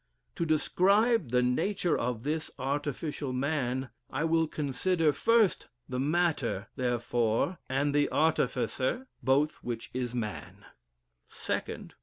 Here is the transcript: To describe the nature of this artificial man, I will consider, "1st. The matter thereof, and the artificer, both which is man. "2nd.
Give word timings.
To 0.33 0.47
describe 0.47 1.29
the 1.29 1.43
nature 1.43 1.95
of 1.95 2.23
this 2.23 2.49
artificial 2.57 3.31
man, 3.33 3.91
I 4.09 4.23
will 4.23 4.47
consider, 4.47 5.11
"1st. 5.11 5.67
The 5.87 5.99
matter 5.99 6.69
thereof, 6.75 7.57
and 7.69 7.93
the 7.93 8.09
artificer, 8.11 9.05
both 9.21 9.57
which 9.57 9.91
is 9.93 10.15
man. 10.15 10.65
"2nd. 11.29 11.91